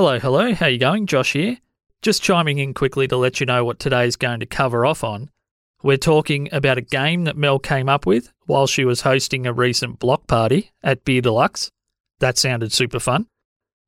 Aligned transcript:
Hello, 0.00 0.20
hello. 0.20 0.54
How 0.54 0.68
you 0.68 0.78
going? 0.78 1.08
Josh 1.08 1.32
here. 1.32 1.58
Just 2.02 2.22
chiming 2.22 2.58
in 2.58 2.72
quickly 2.72 3.08
to 3.08 3.16
let 3.16 3.40
you 3.40 3.46
know 3.46 3.64
what 3.64 3.80
today's 3.80 4.14
going 4.14 4.38
to 4.38 4.46
cover 4.46 4.86
off 4.86 5.02
on. 5.02 5.28
We're 5.82 5.96
talking 5.96 6.48
about 6.52 6.78
a 6.78 6.82
game 6.82 7.24
that 7.24 7.36
Mel 7.36 7.58
came 7.58 7.88
up 7.88 8.06
with 8.06 8.32
while 8.46 8.68
she 8.68 8.84
was 8.84 9.00
hosting 9.00 9.44
a 9.44 9.52
recent 9.52 9.98
block 9.98 10.28
party 10.28 10.70
at 10.84 11.04
Beer 11.04 11.20
Deluxe. 11.20 11.72
That 12.20 12.38
sounded 12.38 12.72
super 12.72 13.00
fun. 13.00 13.26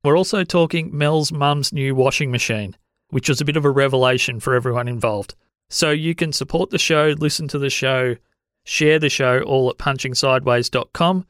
We're 0.03 0.17
also 0.17 0.43
talking 0.43 0.89
Mel's 0.91 1.31
mum's 1.31 1.71
new 1.71 1.95
washing 1.95 2.29
machine, 2.29 2.75
which 3.11 3.29
was 3.29 3.39
a 3.39 3.45
bit 3.45 3.55
of 3.55 3.63
a 3.63 3.71
revelation 3.71 4.41
for 4.41 4.53
everyone 4.53 4.89
involved. 4.89 5.35
So 5.69 5.91
you 5.91 6.13
can 6.13 6.33
support 6.33 6.71
the 6.71 6.77
show, 6.77 7.15
listen 7.17 7.47
to 7.47 7.57
the 7.57 7.69
show, 7.69 8.17
share 8.65 8.99
the 8.99 9.07
show 9.07 9.43
all 9.43 9.69
at 9.69 9.77
punchingsideways.com. 9.77 11.25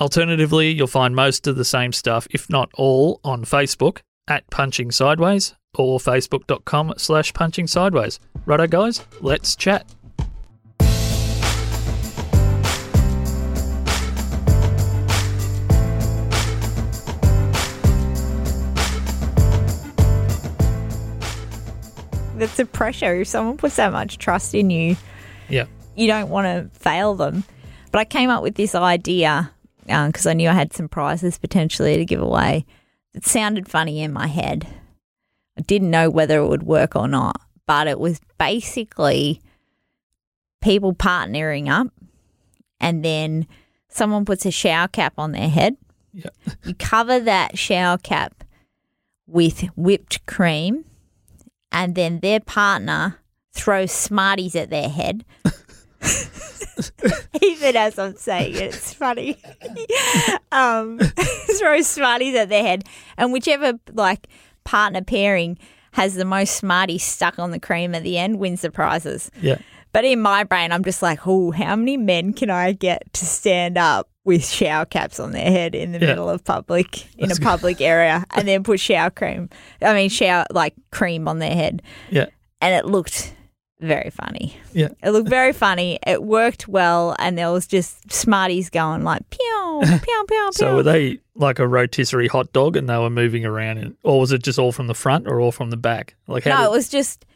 Alternatively, 0.00 0.72
you'll 0.72 0.88
find 0.88 1.14
most 1.14 1.46
of 1.46 1.54
the 1.54 1.64
same 1.64 1.92
stuff, 1.92 2.26
if 2.32 2.50
not 2.50 2.72
all, 2.74 3.20
on 3.22 3.44
Facebook 3.44 4.00
at 4.28 4.48
Punching 4.50 4.90
Sideways 4.90 5.54
or 5.74 5.98
facebook.com 5.98 6.94
slash 6.96 7.32
punching 7.34 7.66
sideways. 7.66 8.18
Righto, 8.46 8.66
guys, 8.66 9.04
let's 9.20 9.54
chat. 9.56 9.86
That's 22.36 22.56
the 22.58 22.66
pressure. 22.66 23.14
If 23.22 23.28
someone 23.28 23.56
puts 23.56 23.76
that 23.76 23.92
much 23.92 24.18
trust 24.18 24.54
in 24.54 24.68
you, 24.68 24.96
Yeah. 25.48 25.64
you 25.94 26.06
don't 26.06 26.28
want 26.28 26.46
to 26.46 26.78
fail 26.78 27.14
them. 27.14 27.44
But 27.92 28.00
I 28.00 28.04
came 28.04 28.28
up 28.28 28.42
with 28.42 28.56
this 28.56 28.74
idea 28.74 29.50
uh, 29.88 30.06
because 30.08 30.26
I 30.26 30.34
knew 30.34 30.50
I 30.50 30.52
had 30.52 30.74
some 30.74 30.86
prizes 30.88 31.38
potentially 31.38 31.96
to 31.96 32.04
give 32.04 32.20
away. 32.20 32.66
It 33.16 33.24
sounded 33.24 33.66
funny 33.66 34.02
in 34.02 34.12
my 34.12 34.26
head. 34.26 34.66
I 35.58 35.62
didn't 35.62 35.90
know 35.90 36.10
whether 36.10 36.38
it 36.38 36.48
would 36.48 36.64
work 36.64 36.94
or 36.94 37.08
not, 37.08 37.40
but 37.66 37.88
it 37.88 37.98
was 37.98 38.20
basically 38.38 39.40
people 40.60 40.94
partnering 40.94 41.68
up 41.68 41.88
and 42.78 43.02
then 43.02 43.46
someone 43.88 44.26
puts 44.26 44.44
a 44.44 44.50
shower 44.50 44.86
cap 44.86 45.14
on 45.16 45.32
their 45.32 45.48
head. 45.48 45.78
Yeah. 46.12 46.28
You 46.64 46.74
cover 46.74 47.18
that 47.20 47.58
shower 47.58 47.96
cap 47.96 48.44
with 49.26 49.62
whipped 49.76 50.26
cream 50.26 50.84
and 51.72 51.94
then 51.94 52.20
their 52.20 52.40
partner 52.40 53.16
throws 53.54 53.92
Smarties 53.92 54.54
at 54.54 54.68
their 54.68 54.90
head. 54.90 55.24
Even 57.42 57.76
as 57.76 57.98
I'm 57.98 58.16
saying 58.16 58.54
it, 58.54 58.62
it's 58.62 58.92
funny. 58.94 59.36
um, 60.52 60.98
throw 61.58 61.80
Smarties 61.80 62.34
at 62.34 62.48
their 62.48 62.62
head, 62.62 62.84
and 63.16 63.32
whichever 63.32 63.78
like 63.92 64.28
partner 64.64 65.02
pairing 65.02 65.58
has 65.92 66.14
the 66.14 66.24
most 66.24 66.56
Smarties 66.56 67.02
stuck 67.02 67.38
on 67.38 67.50
the 67.50 67.60
cream 67.60 67.94
at 67.94 68.02
the 68.02 68.18
end 68.18 68.38
wins 68.38 68.62
the 68.62 68.70
prizes. 68.70 69.30
Yeah. 69.40 69.58
But 69.92 70.04
in 70.04 70.20
my 70.20 70.44
brain, 70.44 70.72
I'm 70.72 70.84
just 70.84 71.00
like, 71.00 71.20
oh, 71.26 71.52
how 71.52 71.74
many 71.74 71.96
men 71.96 72.34
can 72.34 72.50
I 72.50 72.72
get 72.72 73.10
to 73.14 73.24
stand 73.24 73.78
up 73.78 74.10
with 74.24 74.44
shower 74.46 74.84
caps 74.84 75.18
on 75.18 75.30
their 75.32 75.50
head 75.50 75.74
in 75.74 75.92
the 75.92 75.98
Yeah. 76.00 76.08
middle 76.08 76.28
of 76.28 76.44
public, 76.44 77.06
in 77.16 77.28
That's 77.28 77.38
a 77.38 77.40
good. 77.40 77.46
public 77.48 77.80
area, 77.80 78.24
and 78.34 78.46
then 78.46 78.62
put 78.62 78.78
shower 78.80 79.08
cream, 79.08 79.48
I 79.80 79.94
mean, 79.94 80.10
shower 80.10 80.44
like 80.50 80.74
cream 80.90 81.26
on 81.28 81.38
their 81.38 81.54
head? 81.54 81.80
Yeah. 82.10 82.26
And 82.60 82.74
it 82.74 82.84
looked 82.84 83.32
very 83.80 84.10
funny. 84.10 84.56
Yeah. 84.72 84.88
It 85.02 85.10
looked 85.10 85.28
very 85.28 85.52
funny. 85.52 85.98
It 86.06 86.22
worked 86.22 86.66
well, 86.66 87.14
and 87.18 87.36
there 87.36 87.50
was 87.52 87.66
just 87.66 88.10
Smarties 88.10 88.70
going 88.70 89.04
like, 89.04 89.28
pew, 89.30 89.80
pew, 89.84 89.98
pew, 89.98 90.24
pew. 90.28 90.50
So 90.52 90.76
were 90.76 90.82
they 90.82 91.18
like 91.34 91.58
a 91.58 91.68
rotisserie 91.68 92.28
hot 92.28 92.52
dog 92.52 92.76
and 92.76 92.88
they 92.88 92.96
were 92.96 93.10
moving 93.10 93.44
around, 93.44 93.78
in, 93.78 93.96
or 94.02 94.20
was 94.20 94.32
it 94.32 94.42
just 94.42 94.58
all 94.58 94.72
from 94.72 94.86
the 94.86 94.94
front 94.94 95.26
or 95.26 95.40
all 95.40 95.52
from 95.52 95.70
the 95.70 95.76
back? 95.76 96.14
Like 96.26 96.44
how 96.44 96.50
no, 96.50 96.56
did- 96.62 96.66
it 96.66 96.70
was 96.70 96.88
just 96.88 97.26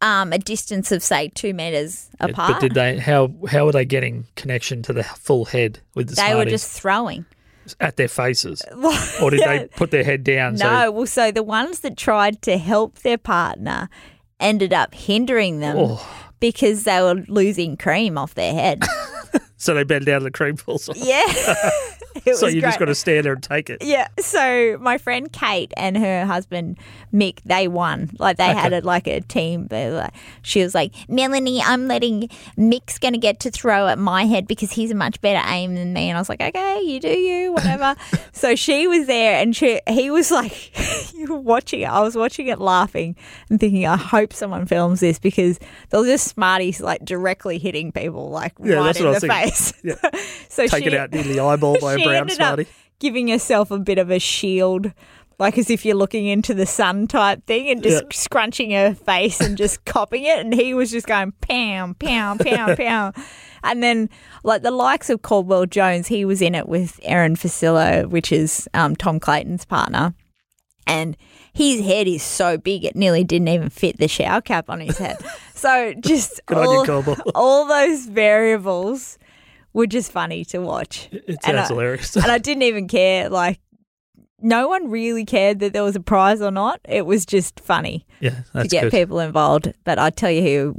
um, 0.00 0.32
a 0.32 0.38
distance 0.38 0.90
of, 0.92 1.02
say, 1.02 1.28
two 1.28 1.54
meters 1.54 2.10
apart. 2.20 2.54
But 2.54 2.60
did 2.60 2.74
they? 2.74 2.98
How 2.98 3.32
how 3.48 3.66
were 3.66 3.72
they 3.72 3.84
getting 3.84 4.26
connection 4.34 4.82
to 4.82 4.92
the 4.92 5.04
full 5.04 5.44
head 5.44 5.80
with 5.94 6.08
the 6.08 6.16
smarties? 6.16 6.32
they 6.34 6.44
were 6.44 6.50
just 6.50 6.70
throwing. 6.72 7.24
at 7.80 7.96
their 7.96 8.08
faces, 8.08 8.62
or 9.22 9.30
did 9.30 9.40
they 9.40 9.68
put 9.76 9.90
their 9.92 10.04
head 10.04 10.24
down? 10.24 10.54
No, 10.54 10.58
So, 10.58 10.90
well, 10.90 11.06
so 11.06 11.30
the 11.32 11.42
ones 11.42 11.80
that 11.80 11.96
tried 11.96 12.42
to 12.42 12.58
help 12.58 12.98
their 13.00 13.18
partner 13.18 13.88
ended 14.40 14.72
up 14.72 14.94
hindering 14.94 15.60
them 15.60 15.76
Oh. 15.78 16.32
because 16.40 16.84
they 16.84 17.00
were 17.00 17.24
losing 17.28 17.76
cream 17.76 18.18
off 18.18 18.34
their 18.34 18.52
head. 18.52 18.82
so 19.66 19.74
they 19.74 19.84
bend 19.84 20.06
down 20.06 20.22
the 20.22 20.30
cream 20.30 20.56
falls 20.56 20.88
off. 20.88 20.96
yeah. 20.96 21.24
So 22.34 22.46
you 22.46 22.60
just 22.62 22.78
got 22.78 22.86
to 22.86 22.94
stand 22.94 23.24
there 23.26 23.34
and 23.34 23.42
take 23.42 23.68
it. 23.70 23.82
Yeah, 23.84 24.08
so 24.18 24.78
my 24.80 24.96
friend 24.96 25.30
Kate 25.30 25.70
and 25.76 25.96
her 25.98 26.24
husband 26.24 26.78
Mick, 27.12 27.40
they 27.44 27.68
won. 27.68 28.10
Like 28.18 28.38
they 28.38 28.46
had 28.46 28.68
Okay. 28.72 28.78
it 28.78 28.84
like 28.84 29.06
a 29.06 29.20
team. 29.20 29.68
She 30.42 30.62
was 30.62 30.74
like, 30.74 30.92
Melanie, 31.10 31.60
I'm 31.62 31.86
letting 31.88 32.28
Mick's 32.56 32.98
going 32.98 33.12
to 33.12 33.18
get 33.20 33.38
to 33.40 33.50
throw 33.50 33.86
at 33.86 33.98
my 33.98 34.24
head 34.24 34.48
because 34.48 34.72
he's 34.72 34.90
a 34.90 34.94
much 34.94 35.20
better 35.20 35.46
aim 35.48 35.74
than 35.74 35.92
me. 35.92 36.08
And 36.08 36.16
I 36.16 36.20
was 36.20 36.28
like, 36.30 36.40
okay, 36.40 36.80
you 36.82 36.98
do 37.00 37.08
you, 37.10 37.52
whatever. 37.52 37.94
so 38.32 38.56
she 38.56 38.88
was 38.88 39.06
there, 39.06 39.36
and 39.40 39.54
she 39.54 39.80
he 39.86 40.10
was 40.10 40.30
like, 40.30 41.14
you 41.14 41.26
were 41.28 41.38
watching 41.38 41.82
it. 41.82 41.88
I 41.90 42.00
was 42.00 42.16
watching 42.16 42.46
it, 42.48 42.58
laughing 42.58 43.14
and 43.50 43.60
thinking, 43.60 43.86
I 43.86 43.96
hope 43.98 44.32
someone 44.32 44.64
films 44.66 45.00
this 45.00 45.18
because 45.18 45.60
they'll 45.90 46.04
just 46.04 46.26
smarties 46.28 46.80
like 46.80 47.04
directly 47.04 47.58
hitting 47.58 47.92
people 47.92 48.30
like 48.30 48.54
Yeah, 48.58 48.76
right 48.76 48.96
in 48.96 49.04
the 49.04 49.20
thinking. 49.20 49.30
face. 49.30 49.55
so 50.48 50.66
Take 50.66 50.84
she, 50.84 50.86
it 50.86 50.94
out 50.94 51.14
in 51.14 51.28
the 51.28 51.40
eyeball 51.40 51.78
by 51.80 51.94
a 51.94 52.02
brown 52.02 52.30
up 52.40 52.60
giving 52.98 53.28
herself 53.28 53.70
a 53.70 53.78
bit 53.78 53.98
of 53.98 54.10
a 54.10 54.18
shield, 54.18 54.92
like 55.38 55.58
as 55.58 55.68
if 55.70 55.84
you're 55.84 55.96
looking 55.96 56.26
into 56.26 56.54
the 56.54 56.66
sun 56.66 57.06
type 57.06 57.44
thing, 57.46 57.68
and 57.68 57.82
just 57.82 58.02
Yeah. 58.04 58.08
scrunching 58.12 58.70
her 58.70 58.94
face 58.94 59.40
and 59.40 59.56
just 59.56 59.84
copping 59.84 60.24
it. 60.24 60.38
And 60.38 60.54
he 60.54 60.74
was 60.74 60.90
just 60.90 61.06
going 61.06 61.32
pow, 61.42 61.94
pow, 61.98 62.36
pow, 62.36 62.74
pow. 62.74 63.12
And 63.62 63.82
then, 63.82 64.08
like 64.44 64.62
the 64.62 64.70
likes 64.70 65.10
of 65.10 65.22
Caldwell 65.22 65.66
Jones, 65.66 66.06
he 66.06 66.24
was 66.24 66.40
in 66.40 66.54
it 66.54 66.68
with 66.68 66.98
Erin 67.02 67.36
Facillo, 67.36 68.08
which 68.08 68.32
is 68.32 68.68
um, 68.74 68.96
Tom 68.96 69.20
Clayton's 69.20 69.64
partner. 69.64 70.14
And 70.86 71.16
his 71.52 71.84
head 71.84 72.06
is 72.06 72.22
so 72.22 72.58
big, 72.58 72.84
it 72.84 72.94
nearly 72.94 73.24
didn't 73.24 73.48
even 73.48 73.70
fit 73.70 73.98
the 73.98 74.06
shower 74.06 74.40
cap 74.40 74.70
on 74.70 74.80
his 74.80 74.98
head. 74.98 75.16
so, 75.54 75.92
just 75.94 76.40
Good 76.46 76.58
on 76.58 76.86
you, 76.86 76.92
all, 76.92 77.16
all 77.34 77.66
those 77.66 78.06
variables 78.06 79.18
were 79.76 79.86
just 79.86 80.10
funny 80.10 80.44
to 80.46 80.58
watch 80.58 81.08
It 81.12 81.24
and 81.28 81.42
sounds 81.42 81.58
I- 81.58 81.66
hilarious. 81.68 82.16
and 82.16 82.26
I 82.26 82.38
didn't 82.48 82.62
even 82.62 82.88
care. 82.88 83.28
Like, 83.28 83.60
no 84.40 84.68
one 84.68 84.90
really 84.90 85.24
cared 85.24 85.60
that 85.60 85.72
there 85.72 85.82
was 85.84 85.96
a 85.96 86.00
prize 86.00 86.40
or 86.42 86.50
not. 86.50 86.80
It 86.88 87.06
was 87.06 87.24
just 87.26 87.60
funny 87.60 88.06
yeah, 88.20 88.40
to 88.54 88.68
get 88.68 88.82
good. 88.84 88.92
people 88.92 89.20
involved. 89.20 89.72
But 89.84 89.98
I 89.98 90.10
tell 90.10 90.30
you 90.30 90.42
who 90.42 90.76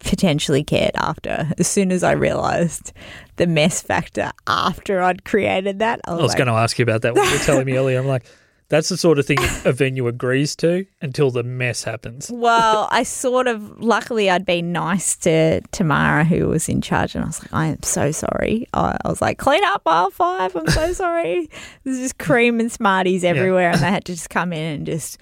potentially 0.00 0.62
cared 0.64 0.92
after. 0.96 1.50
As 1.58 1.66
soon 1.66 1.90
as 1.92 2.02
I 2.02 2.12
realised 2.12 2.92
the 3.36 3.46
mess 3.46 3.82
factor 3.82 4.30
after 4.46 5.00
I'd 5.02 5.24
created 5.24 5.80
that, 5.80 6.00
I 6.04 6.12
was, 6.12 6.18
I 6.18 6.22
was 6.22 6.28
like, 6.30 6.38
going 6.38 6.46
to 6.48 6.54
ask 6.54 6.78
you 6.78 6.82
about 6.84 7.02
that 7.02 7.14
when 7.14 7.24
you 7.24 7.32
were 7.32 7.38
telling 7.38 7.66
me 7.66 7.76
earlier. 7.76 7.98
I'm 7.98 8.06
like, 8.06 8.24
that's 8.68 8.90
the 8.90 8.96
sort 8.98 9.18
of 9.18 9.26
thing 9.26 9.38
a 9.64 9.72
venue 9.72 10.06
agrees 10.08 10.54
to 10.56 10.84
until 11.00 11.30
the 11.30 11.42
mess 11.42 11.84
happens. 11.84 12.30
Well, 12.30 12.86
I 12.92 13.02
sort 13.02 13.46
of 13.46 13.80
luckily 13.80 14.28
I'd 14.28 14.44
been 14.44 14.72
nice 14.72 15.16
to 15.18 15.62
Tamara 15.72 16.24
who 16.24 16.48
was 16.48 16.68
in 16.68 16.80
charge 16.80 17.14
and 17.14 17.24
I 17.24 17.28
was 17.28 17.40
like, 17.40 17.52
I 17.52 17.66
am 17.68 17.82
so 17.82 18.12
sorry. 18.12 18.66
I, 18.74 18.96
was 19.06 19.22
like, 19.22 19.38
clean 19.38 19.64
up 19.64 19.82
aisle 19.86 20.10
five, 20.10 20.54
I'm 20.54 20.66
so 20.68 20.92
sorry. 20.92 21.48
There's 21.84 21.98
just 21.98 22.18
cream 22.18 22.60
and 22.60 22.70
smarties 22.70 23.24
everywhere 23.24 23.70
and 23.70 23.80
they 23.80 23.90
had 23.90 24.04
to 24.04 24.12
just 24.12 24.30
come 24.30 24.52
in 24.52 24.76
and 24.76 24.86
just 24.86 25.18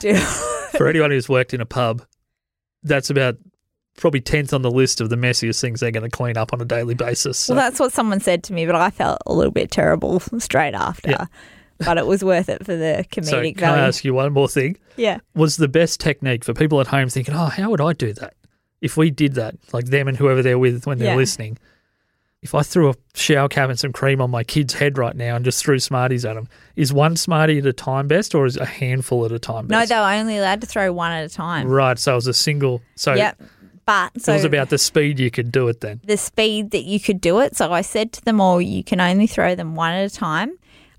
do 0.00 0.16
For 0.16 0.88
anyone 0.88 1.10
who's 1.10 1.28
worked 1.28 1.54
in 1.54 1.60
a 1.60 1.66
pub, 1.66 2.04
that's 2.82 3.10
about 3.10 3.36
probably 3.96 4.20
10th 4.20 4.52
on 4.52 4.62
the 4.62 4.70
list 4.70 5.00
of 5.00 5.08
the 5.08 5.16
messiest 5.16 5.60
things 5.60 5.80
they're 5.80 5.90
going 5.90 6.08
to 6.08 6.10
clean 6.10 6.36
up 6.36 6.52
on 6.52 6.60
a 6.60 6.64
daily 6.64 6.94
basis. 6.94 7.38
So, 7.38 7.54
Well 7.54 7.62
that's 7.62 7.78
what 7.78 7.92
someone 7.92 8.20
said 8.20 8.42
to 8.44 8.52
me, 8.52 8.66
but 8.66 8.74
I 8.74 8.90
felt 8.90 9.18
a 9.26 9.32
little 9.32 9.52
bit 9.52 9.70
terrible 9.70 10.20
straight 10.38 10.74
after. 10.74 11.10
Yeah. 11.10 11.26
But 11.84 11.96
it 11.98 12.06
was 12.06 12.24
worth 12.24 12.48
it 12.48 12.64
for 12.66 12.74
the 12.76 13.04
comedic 13.10 13.24
so 13.26 13.40
can 13.42 13.64
I 13.64 13.72
value. 13.76 13.82
ask 13.82 14.04
you 14.04 14.14
one 14.14 14.32
more 14.32 14.48
thing? 14.48 14.76
yeah. 14.96 15.18
Was 15.34 15.56
the 15.56 15.68
best 15.68 16.00
technique 16.00 16.44
for 16.44 16.52
people 16.54 16.80
at 16.80 16.86
home 16.88 17.08
thinking, 17.08 17.34
oh, 17.34 17.46
how 17.46 17.70
would 17.70 17.80
I 17.80 17.92
do 17.92 18.12
that? 18.14 18.34
If 18.80 18.96
we 18.96 19.10
did 19.10 19.34
that, 19.34 19.54
like 19.72 19.86
them 19.86 20.08
and 20.08 20.16
whoever 20.16 20.42
they're 20.42 20.58
with 20.58 20.86
when 20.86 20.98
they're 20.98 21.08
Yeah. 21.12 21.16
listening, 21.16 21.58
if 22.42 22.54
I 22.54 22.62
threw 22.62 22.90
a 22.90 22.94
shower 23.14 23.48
cap 23.48 23.68
and 23.70 23.78
some 23.78 23.92
cream 23.92 24.20
on 24.20 24.30
my 24.30 24.44
kid's 24.44 24.74
head 24.74 24.96
right 24.98 25.16
now 25.16 25.34
and 25.36 25.44
just 25.44 25.64
threw 25.64 25.78
Smarties 25.80 26.24
at 26.24 26.34
them, 26.34 26.48
is 26.76 26.92
one 26.92 27.16
Smartie 27.16 27.58
at 27.58 27.66
a 27.66 27.72
time 27.72 28.06
best 28.06 28.34
or 28.34 28.46
is 28.46 28.56
a 28.56 28.64
handful 28.64 29.24
at 29.24 29.32
a 29.32 29.38
time 29.40 29.66
best? 29.66 29.70
No, 29.70 29.78
best? 29.80 29.88
they 29.90 29.96
were 29.96 30.20
only 30.20 30.38
allowed 30.38 30.60
to 30.60 30.66
throw 30.68 30.92
one 30.92 31.10
at 31.12 31.24
a 31.24 31.28
time. 31.28 31.66
Right, 31.66 31.98
so 31.98 32.12
it 32.12 32.14
was 32.16 32.26
a 32.28 32.34
single. 32.34 32.80
So 32.94 33.14
Yep. 33.14 33.40
But 33.86 34.20
so 34.20 34.32
it 34.32 34.36
was 34.36 34.44
about 34.44 34.68
the 34.68 34.76
speed 34.78 35.18
you 35.18 35.30
could 35.30 35.50
do 35.50 35.66
it 35.68 35.80
then. 35.80 36.00
the 36.04 36.18
speed 36.18 36.72
that 36.72 36.84
you 36.84 37.00
could 37.00 37.20
do 37.22 37.40
it. 37.40 37.56
So 37.56 37.72
I 37.72 37.80
said 37.80 38.12
to 38.12 38.24
them 38.24 38.38
all, 38.40 38.60
you 38.60 38.84
can 38.84 39.00
only 39.00 39.26
throw 39.26 39.54
them 39.54 39.74
one 39.74 39.92
at 39.92 40.04
a 40.12 40.14
time. 40.14 40.52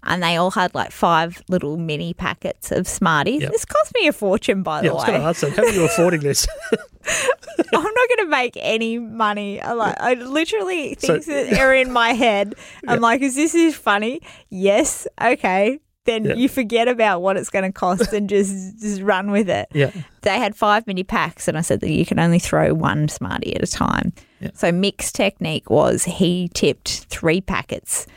And 0.03 0.23
they 0.23 0.37
all 0.37 0.51
had 0.51 0.73
like 0.73 0.91
five 0.91 1.41
little 1.49 1.75
mini 1.77 2.13
packets 2.13 2.71
of 2.71 2.87
Smarties. 2.87 3.41
Yep. 3.41 3.51
This 3.51 3.65
cost 3.65 3.91
me 3.95 4.07
a 4.07 4.13
fortune, 4.13 4.63
by 4.63 4.81
Yeah, 4.81 4.87
I 4.87 4.87
the 4.89 4.93
was 4.95 5.01
way. 5.03 5.07
going 5.07 5.21
to 5.21 5.27
ask 5.27 5.41
that. 5.41 5.55
How 5.55 5.63
are 5.63 5.69
you 5.69 5.83
affording 5.85 6.21
this? 6.21 6.47
I'm 6.71 7.83
not 7.83 7.83
going 8.09 8.17
to 8.19 8.27
make 8.29 8.53
any 8.57 8.97
money. 8.99 9.61
I 9.61 9.73
like, 9.73 9.95
I 9.99 10.13
literally 10.15 10.95
So- 10.99 11.13
things 11.13 11.25
that 11.25 11.59
are 11.59 11.73
in 11.73 11.91
my 11.91 12.09
head. 12.13 12.55
I'm 12.87 13.01
like, 13.01 13.21
is 13.21 13.35
this 13.35 13.55
is 13.55 13.75
funny? 13.75 14.21
Yes. 14.49 15.07
Okay. 15.21 15.79
then 16.05 16.25
you 16.37 16.49
forget 16.49 16.87
about 16.87 17.21
what 17.21 17.37
it's 17.37 17.49
going 17.51 17.65
to 17.65 17.71
cost 17.71 18.13
and 18.13 18.27
just 18.29 18.79
just 18.79 19.01
run 19.01 19.29
with 19.31 19.49
it. 19.49 19.67
Yeah. 19.73 19.91
They 20.21 20.37
had 20.39 20.55
five 20.55 20.87
mini 20.87 21.03
packs, 21.03 21.47
and 21.47 21.55
I 21.57 21.61
said 21.61 21.81
that 21.81 21.91
you 21.91 22.05
can 22.05 22.17
only 22.19 22.39
throw 22.39 22.73
one 22.73 23.09
Smartie 23.09 23.55
at 23.55 23.61
a 23.61 23.67
time. 23.67 24.13
So 24.53 24.71
Mick's 24.71 25.11
technique 25.11 25.69
was 25.69 26.05
he 26.05 26.49
tipped 26.53 27.05
three 27.09 27.41
packets 27.41 28.07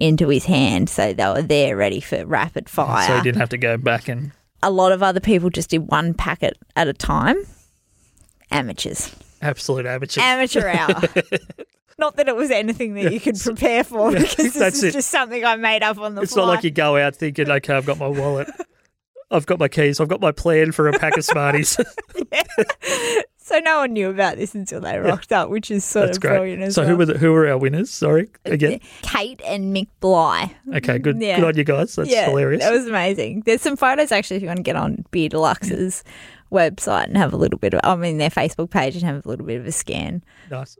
into 0.00 0.28
his 0.28 0.44
hand, 0.46 0.88
so 0.90 1.12
they 1.12 1.26
were 1.26 1.42
there 1.42 1.76
ready 1.76 2.00
for 2.00 2.24
rapid 2.26 2.68
fire. 2.68 3.06
So 3.06 3.16
he 3.16 3.22
didn't 3.22 3.38
have 3.40 3.50
to 3.50 3.58
go 3.58 3.76
back 3.76 4.08
and 4.08 4.32
a 4.62 4.70
lot 4.70 4.92
of 4.92 5.02
other 5.02 5.20
people 5.20 5.48
just 5.50 5.70
did 5.70 5.88
one 5.90 6.12
packet 6.14 6.58
at 6.76 6.88
a 6.88 6.92
time. 6.92 7.36
Amateurs. 8.50 9.14
absolute 9.40 9.86
amateurs. 9.86 10.22
Amateur 10.22 10.66
hour. 10.76 11.02
Not 11.98 12.16
that 12.16 12.28
it 12.28 12.34
was 12.36 12.50
anything 12.50 12.94
that 12.94 13.12
you 13.12 13.20
could 13.20 13.38
prepare 13.38 13.84
for 13.84 14.10
because 14.12 14.34
this 14.36 14.54
that's 14.54 14.76
is 14.78 14.84
it. 14.84 14.92
just 14.92 15.10
something 15.10 15.44
I 15.44 15.56
made 15.56 15.82
up 15.82 15.98
on 15.98 16.14
the 16.14 16.22
it's 16.22 16.32
fly. 16.32 16.42
not 16.44 16.48
like 16.48 16.64
you 16.64 16.70
go 16.70 16.96
out 16.96 17.14
thinking, 17.14 17.48
okay, 17.50 17.74
I've 17.74 17.86
got 17.86 17.98
my 17.98 18.08
wallet, 18.08 18.48
I've 19.30 19.46
got 19.46 19.58
my 19.58 19.68
keys, 19.68 20.00
I've 20.00 20.08
got 20.08 20.20
my 20.20 20.32
plan 20.32 20.72
for 20.72 20.88
a 20.88 20.98
pack 20.98 21.16
of 21.16 21.24
Smarties. 21.26 21.78
So 23.50 23.58
no 23.58 23.80
one 23.80 23.92
knew 23.92 24.08
about 24.08 24.36
this 24.36 24.54
until 24.54 24.80
they 24.80 24.96
rocked 24.98 25.32
up, 25.32 25.50
which 25.50 25.70
is 25.72 25.84
sort 25.84 26.06
That's 26.06 26.18
of 26.18 26.22
great. 26.22 26.30
brilliant 26.38 26.62
as 26.62 26.74
So 26.76 26.82
well. 26.82 26.90
who 26.90 26.96
were 26.96 27.06
the, 27.06 27.18
who 27.18 27.32
were 27.32 27.48
our 27.48 27.58
winners? 27.58 27.90
Sorry 27.90 28.28
uh, 28.46 28.52
again. 28.52 28.78
Kate 29.02 29.40
and 29.44 29.74
Mick 29.74 29.88
Bly. 29.98 30.54
Okay, 30.74 31.00
good. 31.00 31.20
Yeah. 31.20 31.40
Good 31.40 31.44
on 31.48 31.56
you 31.56 31.64
guys. 31.64 31.96
That's 31.96 32.08
yeah, 32.08 32.28
hilarious. 32.28 32.62
That 32.62 32.72
was 32.72 32.86
amazing. 32.86 33.42
There's 33.46 33.60
some 33.60 33.76
photos 33.76 34.12
actually 34.12 34.36
if 34.36 34.42
you 34.42 34.48
want 34.48 34.58
to 34.58 34.62
get 34.62 34.76
on 34.76 35.04
Beer 35.10 35.28
Deluxe's 35.28 36.04
website 36.52 37.04
and 37.04 37.16
have 37.16 37.32
a 37.32 37.36
little 37.36 37.58
bit 37.58 37.74
of 37.74 37.80
I 37.84 37.96
mean 37.96 38.18
their 38.18 38.30
Facebook 38.30 38.70
page 38.70 38.94
and 38.94 39.04
have 39.04 39.24
a 39.24 39.28
little 39.28 39.46
bit 39.46 39.60
of 39.60 39.66
a 39.66 39.72
scan. 39.72 40.22
nice. 40.50 40.78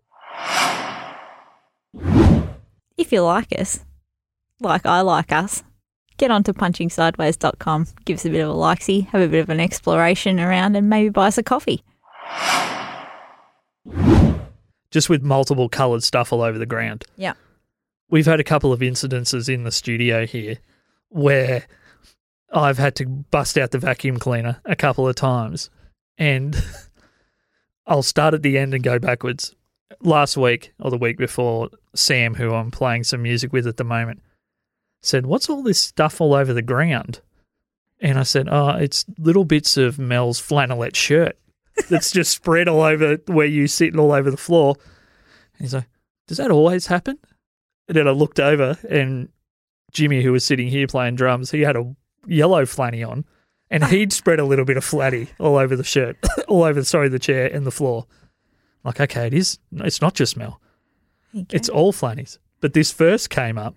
If 2.97 3.13
you 3.13 3.23
like 3.23 3.59
us, 3.59 3.85
like 4.61 4.87
I 4.87 5.01
like 5.01 5.33
us, 5.33 5.65
get 6.19 6.31
onto 6.31 6.53
punchingsideways.com, 6.53 7.87
give 8.05 8.19
us 8.19 8.25
a 8.27 8.31
bit 8.31 8.41
of 8.43 8.51
a 8.51 8.55
likesy, 8.55 9.09
have 9.09 9.23
a 9.23 9.29
bit 9.29 9.41
of 9.41 9.49
an 9.49 9.59
exploration 9.59 10.39
around 10.39 10.77
and 10.77 10.89
maybe 10.89 11.09
buy 11.09 11.27
us 11.29 11.39
a 11.39 11.43
coffee. 11.43 11.83
Just 14.91 15.09
with 15.09 15.23
multiple 15.23 15.69
coloured 15.69 16.03
stuff 16.03 16.33
all 16.33 16.43
over 16.43 16.59
the 16.59 16.67
ground. 16.67 17.05
Yeah. 17.17 17.35
We've 18.11 18.27
had 18.27 18.41
a 18.41 18.45
couple 18.45 18.73
of 18.73 18.81
incidences 18.81 19.53
in 19.53 19.63
the 19.63 19.71
studio 19.71 20.27
here 20.27 20.59
where 21.11 21.67
I've 22.53 22.79
had 22.79 22.97
to 22.97 23.07
bust 23.07 23.57
out 23.57 23.71
the 23.71 23.79
vacuum 23.79 24.19
cleaner 24.19 24.61
a 24.65 24.75
couple 24.75 25.07
of 25.07 25.15
times 25.15 25.71
and 26.19 26.57
I'll 27.87 28.03
start 28.03 28.35
at 28.35 28.43
the 28.43 28.59
end 28.59 28.75
and 28.75 28.83
go 28.83 28.99
backwards. 28.99 29.55
Last 30.03 30.37
week 30.37 30.73
or 30.79 30.91
the 30.91 30.97
week 30.97 31.19
before, 31.19 31.69
Sam, 31.95 32.35
who 32.35 32.55
I'm 32.55 32.71
playing 32.71 33.05
some 33.05 33.23
music 33.23 33.53
with 33.53 33.67
at 33.67 33.77
the 33.77 33.85
moment, 33.85 34.23
said, 35.03 35.27
What's 35.27 35.51
all 35.51 35.63
this 35.63 35.81
stuff 35.81 36.21
all 36.21 36.33
over 36.33 36.53
the 36.53 36.63
ground? 36.63 37.21
And 38.01 38.19
I 38.19 38.23
said, 38.23 38.49
Oh, 38.51 38.71
it's 38.71 39.05
little 39.19 39.45
bits 39.45 39.77
of 39.77 39.99
Mel's 39.99 40.41
flannelette 40.41 40.95
shirt 40.95 41.37
that's 41.89 42.11
just 42.11 42.33
spread 42.33 42.69
all 42.69 42.83
over 42.83 43.19
where 43.27 43.47
you 43.47 43.67
sit 43.67 43.93
and 43.93 44.01
all 44.01 44.13
over 44.13 44.31
the 44.31 44.37
floor. 44.37 44.77
And 45.55 45.63
he's 45.63 45.75
like, 45.75 45.89
Does 46.27 46.39
that 46.39 46.51
always 46.51 46.87
happen? 46.87 47.19
And 47.89 47.97
then 47.97 48.09
I 48.09 48.13
looked 48.13 48.41
over 48.41 48.79
and 48.89 49.29
Jimmy, 49.93 50.23
who 50.23 50.33
was 50.33 50.45
sitting 50.45 50.69
here 50.69 50.87
playing 50.87 51.17
drums, 51.17 51.51
he 51.51 51.63
had 51.63 51.77
a 51.77 51.95
yellow 52.27 52.65
flanny 52.65 53.07
on 53.07 53.25
and 53.71 53.85
he'd 53.85 54.13
spread 54.13 54.41
a 54.41 54.45
little 54.45 54.65
bit 54.65 54.77
of 54.77 54.85
flatty 54.85 55.29
all 55.39 55.57
over 55.57 55.77
the 55.77 55.85
shirt, 55.85 56.17
all 56.49 56.65
over, 56.65 56.83
sorry, 56.85 57.09
the 57.09 57.19
chair 57.19 57.47
and 57.47 57.67
the 57.67 57.71
floor. 57.71 58.07
Like, 58.85 59.01
okay, 59.01 59.27
it 59.27 59.35
is, 59.35 59.59
it's 59.73 60.01
not 60.01 60.15
just 60.15 60.37
Mel. 60.37 60.61
It's 61.51 61.69
all 61.69 61.93
flannies. 61.93 62.39
But 62.61 62.75
this 62.75 62.91
first 62.91 63.31
came 63.31 63.57
up. 63.57 63.77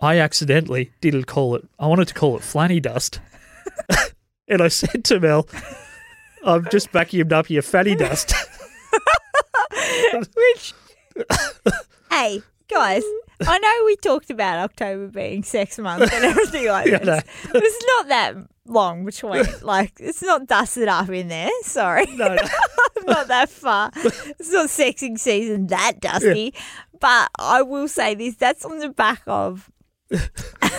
I 0.00 0.18
accidentally 0.18 0.92
didn't 1.00 1.24
call 1.24 1.54
it, 1.54 1.68
I 1.78 1.86
wanted 1.86 2.08
to 2.08 2.14
call 2.14 2.36
it 2.36 2.42
flanny 2.42 2.80
dust. 2.80 3.20
and 4.48 4.62
I 4.62 4.68
said 4.68 5.04
to 5.06 5.20
Mel, 5.20 5.48
I've 6.48 6.70
just 6.70 6.90
vacuumed 6.92 7.32
up 7.32 7.50
your 7.50 7.62
fatty 7.62 7.94
dust. 7.94 8.32
Which, 10.34 10.74
hey, 12.10 12.42
guys, 12.68 13.02
I 13.46 13.58
know 13.58 13.82
we 13.86 13.96
talked 13.96 14.30
about 14.30 14.58
October 14.58 15.08
being 15.08 15.42
sex 15.42 15.78
month 15.78 16.12
and 16.12 16.24
everything 16.24 16.66
like 16.68 16.86
Yeah, 16.88 16.98
this, 16.98 17.06
no. 17.06 17.50
but 17.52 17.62
it's 17.62 17.84
not 17.86 18.08
that 18.08 18.36
long 18.66 19.04
between. 19.04 19.44
Like, 19.62 19.92
it's 20.00 20.22
not 20.22 20.46
dusted 20.46 20.88
up 20.88 21.08
in 21.10 21.28
there. 21.28 21.50
Sorry. 21.62 22.06
no, 22.16 22.34
no. 22.34 22.42
not 23.06 23.28
that 23.28 23.50
far. 23.50 23.90
It's 23.94 24.50
not 24.52 24.68
sexing 24.68 25.18
season 25.18 25.66
that 25.68 26.00
dusty. 26.00 26.54
But 27.00 27.30
I 27.38 27.62
will 27.62 27.88
say 27.88 28.14
this 28.14 28.34
that's 28.36 28.64
on 28.64 28.78
the 28.78 28.88
back 28.88 29.22
of 29.26 29.70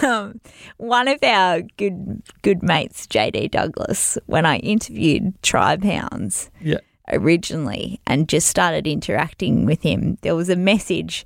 um, 0.04 0.40
one 0.78 1.08
of 1.08 1.24
our 1.24 1.62
good 1.78 2.22
good 2.42 2.64
mates, 2.64 3.06
JD 3.08 3.52
Douglas, 3.52 4.18
when 4.26 4.46
I 4.46 4.58
interviewed 4.58 5.42
Tribe 5.44 5.84
Hounds 5.84 6.50
Yeah. 6.62 6.80
originally 7.12 8.00
and 8.08 8.28
just 8.30 8.48
started 8.48 8.88
interacting 8.88 9.66
with 9.66 9.82
him, 9.84 10.18
there 10.22 10.36
was 10.36 10.50
a 10.50 10.56
message 10.56 11.26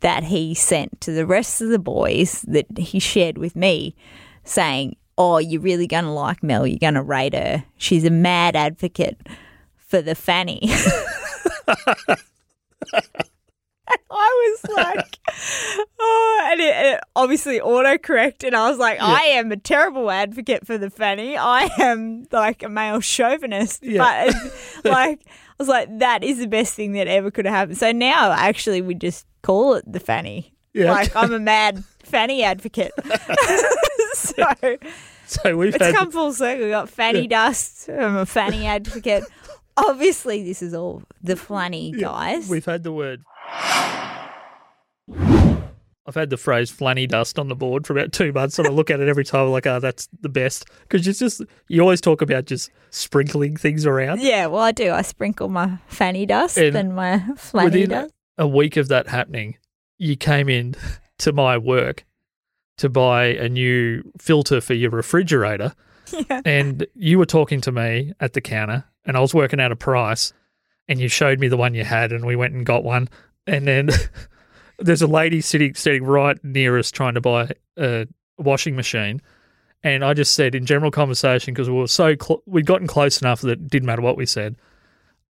that 0.00 0.24
he 0.24 0.54
sent 0.54 1.00
to 1.02 1.12
the 1.12 1.26
rest 1.26 1.60
of 1.62 1.68
the 1.68 1.78
boys 1.78 2.42
that 2.48 2.66
he 2.78 2.98
shared 2.98 3.38
with 3.38 3.54
me 3.56 3.94
saying, 4.44 4.96
Oh, 5.18 5.38
you're 5.38 5.62
really 5.62 5.86
going 5.86 6.04
to 6.04 6.10
like 6.10 6.42
Mel. 6.42 6.66
You're 6.66 6.78
going 6.78 6.92
to 6.94 7.02
rate 7.02 7.32
her. 7.32 7.64
She's 7.78 8.04
a 8.04 8.10
mad 8.10 8.54
advocate 8.54 9.18
for 9.78 10.02
the 10.02 10.14
fanny. 10.14 10.60
I 14.10 14.58
was 14.64 14.74
like, 14.76 15.18
oh, 16.00 16.48
and 16.52 16.60
it, 16.60 16.86
it 16.94 17.00
obviously 17.14 17.60
autocorrect, 17.60 18.44
and 18.46 18.54
I 18.56 18.68
was 18.70 18.78
like, 18.78 19.00
I 19.00 19.22
am 19.24 19.52
a 19.52 19.56
terrible 19.56 20.10
advocate 20.10 20.66
for 20.66 20.78
the 20.78 20.90
fanny. 20.90 21.36
I 21.36 21.68
am 21.78 22.26
like 22.32 22.62
a 22.62 22.68
male 22.68 23.00
chauvinist, 23.00 23.82
Yeah. 23.84 24.30
but 24.30 24.34
like 24.90 25.20
I 25.26 25.54
was 25.58 25.68
like, 25.68 25.98
that 25.98 26.22
is 26.24 26.38
the 26.38 26.46
best 26.46 26.74
thing 26.74 26.92
that 26.92 27.08
ever 27.08 27.30
could 27.30 27.44
have 27.46 27.54
happened. 27.54 27.78
So 27.78 27.92
now, 27.92 28.32
actually, 28.32 28.82
we 28.82 28.94
just 28.94 29.26
call 29.42 29.74
it 29.74 29.84
the 29.90 30.00
fanny. 30.00 30.52
Yeah. 30.74 30.92
Like 30.92 31.14
I'm 31.16 31.32
a 31.32 31.38
mad 31.38 31.82
fanny 32.02 32.42
advocate. 32.42 32.92
so 34.14 34.44
So 35.26 35.56
we've 35.56 35.74
it's 35.74 35.84
had 35.84 35.94
come 35.94 36.10
full 36.10 36.32
circle. 36.32 36.64
We 36.64 36.70
got 36.70 36.88
fanny 36.88 37.26
dust. 37.26 37.88
I'm 37.88 38.16
a 38.16 38.26
fanny 38.26 38.66
advocate. 38.66 39.24
Obviously, 39.78 40.42
this 40.44 40.62
is 40.62 40.72
all 40.74 41.02
the 41.22 41.34
flanny 41.34 41.98
guys. 41.98 42.48
we've 42.48 42.64
had 42.64 42.82
the 42.82 42.92
word. 42.92 43.22
I've 46.06 46.14
had 46.14 46.30
the 46.30 46.36
phrase 46.36 46.70
"flanny 46.70 47.08
dust" 47.08 47.38
on 47.38 47.48
the 47.48 47.54
board 47.56 47.86
for 47.86 47.92
about 47.92 48.12
two 48.12 48.32
months, 48.32 48.58
and 48.58 48.66
I 48.68 48.70
look 48.70 48.90
at 48.90 49.00
it 49.00 49.08
every 49.08 49.24
time. 49.24 49.46
I'm 49.46 49.50
like, 49.50 49.66
"Oh, 49.66 49.80
that's 49.80 50.08
the 50.20 50.28
best," 50.28 50.66
because 50.82 51.06
it's 51.06 51.18
just 51.18 51.42
you 51.68 51.80
always 51.80 52.00
talk 52.00 52.22
about 52.22 52.44
just 52.46 52.70
sprinkling 52.90 53.56
things 53.56 53.84
around. 53.86 54.20
Yeah, 54.20 54.46
well, 54.46 54.62
I 54.62 54.72
do. 54.72 54.92
I 54.92 55.02
sprinkle 55.02 55.48
my 55.48 55.78
fanny 55.88 56.24
dust 56.26 56.56
And 56.58 56.76
and, 56.76 56.94
my 56.94 57.18
flanny 57.34 57.88
dust. 57.88 58.12
a 58.38 58.46
week 58.46 58.76
of 58.76 58.88
that 58.88 59.08
happening, 59.08 59.56
you 59.98 60.16
came 60.16 60.48
in 60.48 60.74
to 61.18 61.32
my 61.32 61.58
work 61.58 62.04
to 62.78 62.88
buy 62.88 63.24
a 63.24 63.48
new 63.48 64.02
filter 64.18 64.60
for 64.60 64.74
your 64.74 64.90
refrigerator. 64.90 65.74
Yeah. 66.30 66.40
And 66.44 66.86
you 66.94 67.18
were 67.18 67.26
talking 67.26 67.60
to 67.62 67.72
me 67.72 68.12
at 68.20 68.32
the 68.32 68.40
counter, 68.40 68.84
and 69.04 69.16
I 69.16 69.20
was 69.20 69.34
working 69.34 69.58
out 69.60 69.72
a 69.72 69.76
price, 69.76 70.32
and 70.86 71.00
you 71.00 71.08
showed 71.08 71.40
me 71.40 71.48
the 71.48 71.56
one 71.56 71.74
you 71.74 71.82
had, 71.82 72.12
and 72.12 72.24
we 72.24 72.36
went 72.36 72.54
and 72.54 72.64
got 72.64 72.84
one. 72.84 73.08
And 73.48 73.66
then 73.66 73.88
there's 74.78 75.02
a 75.02 75.06
lady 75.06 75.40
sitting 75.40 75.74
sitting 75.74 76.04
right 76.04 76.42
near 76.44 76.78
us 76.78 76.90
trying 76.90 77.14
to 77.14 77.20
buy 77.20 77.50
a 77.76 78.06
washing 78.38 78.76
machine. 78.76 79.20
And 79.82 80.04
I 80.04 80.14
just 80.14 80.34
said 80.34 80.54
in 80.54 80.66
general 80.66 80.90
conversation 80.90 81.54
because 81.54 81.70
we 81.70 81.76
were 81.76 81.86
so 81.86 82.14
cl- 82.20 82.42
we'd 82.46 82.66
gotten 82.66 82.86
close 82.86 83.20
enough 83.20 83.42
that 83.42 83.50
it 83.50 83.68
didn't 83.68 83.86
matter 83.86 84.02
what 84.02 84.16
we 84.16 84.26
said. 84.26 84.56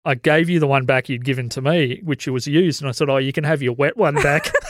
I 0.04 0.14
gave 0.14 0.50
you 0.50 0.60
the 0.60 0.66
one 0.66 0.84
back 0.84 1.08
you'd 1.08 1.24
given 1.24 1.48
to 1.50 1.62
me, 1.62 2.00
which 2.04 2.26
was 2.28 2.46
used, 2.46 2.82
and 2.82 2.88
I 2.88 2.92
said, 2.92 3.08
"Oh, 3.08 3.16
you 3.16 3.32
can 3.32 3.44
have 3.44 3.62
your 3.62 3.72
wet 3.72 3.96
one 3.96 4.14
back." 4.16 4.52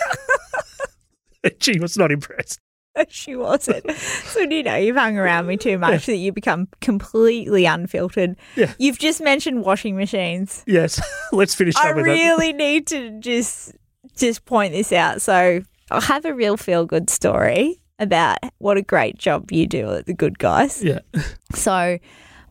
She 1.60 1.78
was 1.78 1.96
not 1.96 2.10
impressed. 2.10 2.58
she 3.08 3.36
wasn't. 3.36 3.90
So, 3.90 4.40
you 4.40 4.62
know, 4.62 4.76
you've 4.76 4.96
hung 4.96 5.18
around 5.18 5.46
me 5.46 5.56
too 5.56 5.78
much 5.78 6.06
that 6.06 6.16
you 6.16 6.32
become 6.32 6.68
completely 6.80 7.64
unfiltered. 7.64 8.36
Yeah. 8.56 8.72
You've 8.78 8.98
just 8.98 9.20
mentioned 9.20 9.62
washing 9.64 9.96
machines. 9.96 10.62
Yes, 10.66 11.00
let's 11.32 11.54
finish 11.54 11.74
I 11.76 11.90
up 11.90 11.96
with 11.96 12.06
that. 12.06 12.12
really 12.12 12.52
need 12.52 12.86
to 12.88 13.18
just 13.20 13.72
just 14.16 14.44
point 14.44 14.72
this 14.72 14.92
out. 14.92 15.20
So 15.22 15.60
I 15.90 16.00
have 16.02 16.24
a 16.24 16.34
real 16.34 16.56
feel 16.56 16.86
good 16.86 17.10
story 17.10 17.80
about 17.98 18.38
what 18.58 18.76
a 18.76 18.82
great 18.82 19.18
job 19.18 19.52
you 19.52 19.66
do 19.66 19.90
at 19.92 20.06
the 20.06 20.14
Good 20.14 20.38
Guys. 20.38 20.82
Yeah, 20.82 21.00
So 21.54 21.98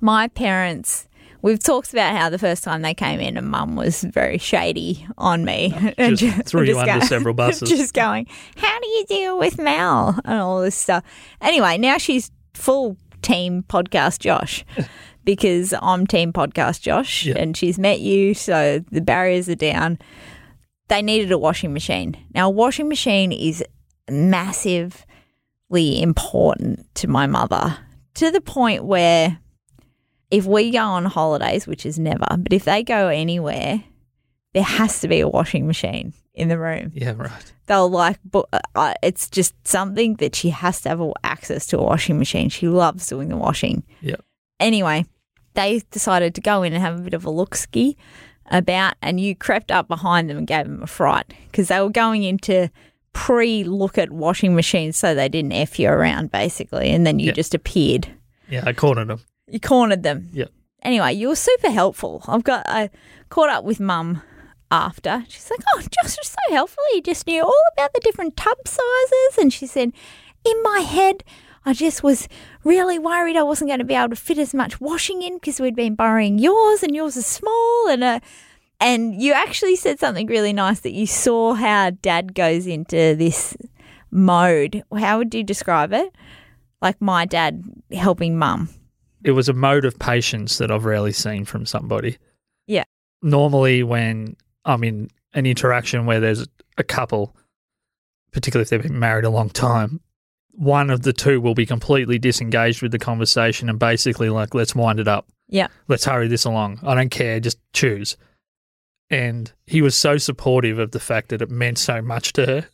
my 0.02 0.28
parents 0.30 1.08
We've 1.42 1.60
talked 1.60 1.92
about 1.92 2.16
how 2.16 2.30
the 2.30 2.40
first 2.40 2.64
time 2.64 2.84
they 2.84 2.94
came 2.94 3.20
in, 3.20 3.36
and 3.36 3.50
Mum 3.52 3.76
was 3.76 4.02
very 4.02 4.38
shady 4.38 5.06
on 5.18 5.44
me, 5.44 5.74
oh, 5.76 5.92
and 5.98 6.16
just 6.18 6.46
threw 6.46 6.64
you 6.64 6.80
under 6.80 7.06
several 7.06 7.34
buses. 7.44 7.68
Just 7.68 7.94
going, 7.94 8.28
"How 8.56 8.80
do 8.80 8.88
you 8.88 9.06
deal 9.10 9.38
with 9.38 9.58
Mel?" 9.58 10.18
and 10.24 10.40
all 10.40 10.62
this 10.62 10.74
stuff. 10.78 11.04
Anyway, 11.42 11.78
now 11.78 11.98
she's 11.98 12.32
full 12.54 12.96
team 13.22 13.66
podcast 13.68 14.20
Josh 14.20 14.64
because 15.26 15.74
I'm 15.82 16.08
team 16.08 16.32
podcast 16.32 16.80
Josh, 16.80 17.26
Yeah. 17.26 17.36
and 17.38 17.58
she's 17.58 17.78
met 17.78 18.00
you, 18.00 18.34
so 18.34 18.80
the 18.90 19.02
barriers 19.02 19.50
are 19.50 19.56
down. 19.56 20.00
They 20.94 21.02
needed 21.02 21.32
a 21.32 21.40
washing 21.40 21.74
machine. 21.74 22.16
Now, 22.36 22.50
a 22.50 22.52
washing 22.52 22.88
machine 22.88 23.32
is 23.32 23.64
massively 24.08 24.94
important 25.72 26.86
to 26.94 27.08
my 27.08 27.26
mother 27.26 27.80
to 28.14 28.30
the 28.30 28.42
point 28.42 28.86
where 28.86 29.40
if 30.30 30.46
we 30.46 30.70
go 30.70 30.84
on 30.84 31.06
holidays, 31.06 31.66
which 31.66 31.88
is 31.88 31.98
never, 31.98 32.28
but 32.38 32.54
if 32.54 32.66
they 32.66 32.84
go 32.84 33.08
anywhere, 33.08 33.84
there 34.54 34.62
has 34.62 35.00
to 35.00 35.08
be 35.08 35.20
a 35.22 35.28
washing 35.28 35.66
machine 35.66 36.14
in 36.36 36.48
the 36.48 36.60
room. 36.60 36.92
Yeah, 36.94 37.16
right. 37.18 37.54
They'll 37.66 37.90
like, 37.90 38.20
but 38.24 38.48
uh, 38.76 38.94
it's 39.02 39.32
just 39.32 39.56
something 39.68 40.18
that 40.18 40.36
she 40.36 40.52
has 40.52 40.82
to 40.82 40.90
have 40.90 41.02
access 41.24 41.66
to 41.68 41.80
a 41.80 41.84
washing 41.84 42.20
machine. 42.20 42.50
She 42.50 42.68
loves 42.68 43.08
doing 43.08 43.30
the 43.30 43.38
washing. 43.38 43.82
Yep. 44.02 44.24
Anyway, 44.60 45.06
they 45.56 45.82
decided 45.90 46.36
to 46.36 46.42
go 46.42 46.62
in 46.62 46.74
and 46.74 46.84
have 46.84 47.00
a 47.00 47.02
bit 47.02 47.16
of 47.16 47.26
a 47.26 47.32
look 47.32 47.56
ski 47.56 47.98
about, 48.48 48.96
and 49.02 49.20
you 49.20 49.36
crept 49.36 49.72
up 49.72 49.88
behind 49.88 50.30
them 50.30 50.38
and 50.38 50.48
gave 50.48 50.66
them 50.66 50.82
a 50.84 50.88
fright 50.88 51.34
because 51.52 51.68
they 51.70 51.80
were 51.80 51.90
going 51.90 52.24
into 52.24 52.70
pre 53.14 53.64
look 53.64 53.98
at 53.98 54.12
washing 54.12 54.56
machines 54.56 54.98
so 54.98 55.14
they 55.16 55.30
didn't 55.30 55.52
F 55.54 55.80
you 55.80 55.90
around 55.90 56.32
basically. 56.32 56.90
And 56.92 57.06
then 57.06 57.20
you 57.20 57.28
Yep. 57.28 57.36
just 57.36 57.54
appeared. 57.54 58.08
Yeah, 58.50 58.64
I 58.66 58.74
cornered 58.74 59.08
them. 59.08 59.22
You 59.48 59.60
cornered 59.60 60.04
them. 60.04 60.30
Yep. 60.34 60.52
Anyway, 60.82 61.14
you 61.14 61.30
were 61.30 61.36
super 61.36 61.72
helpful. 61.72 62.24
I've 62.28 62.44
got, 62.44 62.66
I 62.68 62.90
caught 63.30 63.50
up 63.50 63.64
with 63.64 63.80
mum 63.80 64.22
after. 64.72 65.24
She's 65.30 65.50
like, 65.50 65.62
oh, 65.76 65.80
Josh 65.82 66.18
was 66.18 66.28
so 66.48 66.54
helpful. 66.54 66.84
He 66.94 67.02
just 67.02 67.26
knew 67.28 67.42
all 67.42 67.64
about 67.74 67.94
the 67.94 68.02
different 68.02 68.36
tub 68.36 68.58
sizes. 68.68 69.38
And 69.40 69.54
she 69.54 69.66
said, 69.68 69.94
in 70.44 70.64
my 70.64 70.80
head, 70.80 71.24
I 71.66 71.74
just 71.74 72.04
was 72.04 72.28
really 72.64 73.00
worried 73.00 73.38
I 73.38 73.44
wasn't 73.44 73.70
going 73.70 73.80
to 73.80 73.86
be 73.86 73.96
able 73.96 74.10
to 74.10 74.16
fit 74.16 74.38
as 74.38 74.54
much 74.54 74.82
washing 74.82 75.22
in 75.22 75.36
because 75.36 75.60
we'd 75.60 75.76
been 75.76 75.96
borrowing 75.96 76.38
yours 76.38 76.84
and 76.84 76.94
yours 76.94 77.16
is 77.16 77.26
small. 77.26 77.88
And, 77.90 78.04
uh, 78.04 78.20
and 78.80 79.22
you 79.22 79.34
actually 79.34 79.78
said 79.78 80.00
something 80.00 80.28
really 80.28 80.52
nice 80.52 80.82
that 80.82 80.92
you 80.92 81.08
saw 81.08 81.54
how 81.54 81.92
dad 81.92 82.36
goes 82.36 82.68
into 82.68 83.16
this 83.16 83.56
mode. 84.12 84.84
How 84.98 85.18
would 85.18 85.34
you 85.34 85.44
describe 85.44 85.94
it? 85.94 86.14
Like 86.82 87.02
my 87.02 87.26
dad 87.26 87.64
helping 87.92 88.38
mum. 88.38 88.70
It 89.24 89.32
was 89.32 89.48
a 89.48 89.54
mode 89.54 89.86
of 89.86 89.98
patience 89.98 90.58
that 90.58 90.70
I've 90.70 90.84
rarely 90.84 91.14
seen 91.14 91.46
from 91.46 91.66
somebody. 91.66 92.18
Yeah. 92.68 92.84
Normally, 93.22 93.84
when 93.84 94.36
I'm 94.66 94.84
in 94.84 95.10
an 95.34 95.46
interaction 95.46 96.06
where 96.06 96.20
there's 96.20 96.46
a 96.78 96.84
couple, 96.84 97.34
particularly 98.34 98.64
if 98.64 98.70
they've 98.70 98.84
been 98.84 99.00
married 99.00 99.24
a 99.24 99.30
long 99.30 99.50
time, 99.50 100.02
one 100.54 100.90
of 100.90 101.02
the 101.02 101.14
two 101.14 101.42
will 101.42 101.56
be 101.56 101.66
completely 101.66 102.18
disengaged 102.20 102.82
with 102.82 102.92
the 102.92 103.00
conversation 103.00 103.70
and 103.70 103.80
basically 103.80 104.30
like, 104.30 104.54
let's 104.54 104.76
wind 104.76 105.00
it 105.00 105.08
up. 105.08 105.28
Yeah. 105.50 105.68
Let's 105.88 106.06
hurry 106.06 106.28
this 106.28 106.46
along. 106.46 106.80
I 106.84 106.96
don't 106.96 107.10
care. 107.10 107.40
Just 107.40 107.58
choose. 107.74 108.18
And 109.10 109.52
he 109.68 109.82
was 109.82 109.96
so 109.96 110.18
supportive 110.18 110.80
of 110.80 110.92
the 110.92 111.00
fact 111.00 111.30
that 111.30 111.42
it 111.42 111.50
meant 111.50 111.78
so 111.78 112.02
much 112.02 112.34
to 112.34 112.46
her. 112.46 112.66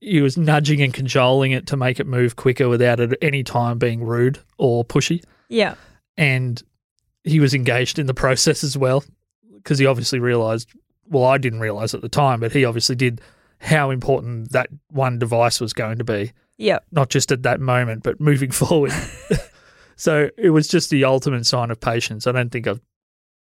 He 0.00 0.20
was 0.20 0.36
nudging 0.36 0.80
and 0.82 0.94
cajoling 0.94 1.52
it 1.52 1.66
to 1.68 1.76
make 1.76 2.00
it 2.00 2.06
move 2.06 2.36
quicker 2.36 2.68
without 2.68 3.00
at 3.00 3.16
any 3.20 3.42
time 3.44 3.78
being 3.78 4.02
rude 4.02 4.38
or 4.56 4.84
pushy 4.84 5.22
Yeah. 5.48 5.74
and 6.16 6.62
he 7.24 7.38
was 7.38 7.52
engaged 7.54 7.98
in 7.98 8.06
the 8.06 8.14
process 8.24 8.64
as 8.64 8.78
well 8.78 9.04
because 9.56 9.78
he 9.78 9.84
obviously 9.84 10.18
realized 10.18 10.70
well 11.06 11.24
i 11.24 11.36
didn't 11.36 11.60
realize 11.60 11.92
at 11.92 12.00
the 12.00 12.08
time 12.08 12.40
but 12.40 12.50
he 12.52 12.64
obviously 12.64 12.96
did 12.96 13.20
how 13.58 13.90
important 13.90 14.52
that 14.52 14.70
one 14.88 15.18
device 15.18 15.60
was 15.60 15.74
going 15.74 15.98
to 15.98 16.04
be 16.04 16.32
Yeah. 16.60 16.78
not 16.92 17.08
just 17.10 17.32
at 17.32 17.42
that 17.42 17.60
moment 17.60 18.02
but 18.02 18.20
moving 18.20 18.50
forward 18.60 18.92
so 19.96 20.30
it 20.36 20.50
was 20.50 20.68
just 20.68 20.90
the 20.90 21.04
ultimate 21.04 21.46
sign 21.46 21.70
of 21.70 21.80
patience 21.80 22.26
i 22.26 22.32
don't 22.32 22.50
think 22.50 22.66
i've 22.66 22.80